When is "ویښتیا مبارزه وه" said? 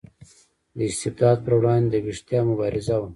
2.05-3.09